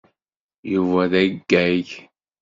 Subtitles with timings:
[0.73, 1.87] Yuba d aggag.